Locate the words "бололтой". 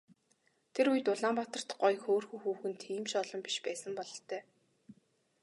3.97-4.41